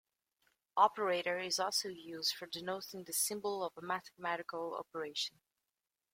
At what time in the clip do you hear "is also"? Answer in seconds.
1.37-1.89